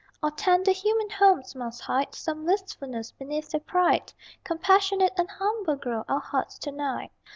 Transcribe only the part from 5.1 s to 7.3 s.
and humble grow Our hearts to night.